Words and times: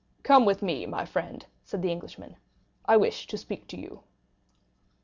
"Come 0.23 0.45
with 0.45 0.63
me, 0.63 0.87
my 0.87 1.05
friend," 1.05 1.45
said 1.63 1.83
the 1.83 1.91
Englishman; 1.91 2.37
"I 2.85 2.97
wish 2.97 3.27
to 3.27 3.37
speak 3.37 3.67
to 3.67 3.79
you." 3.79 4.01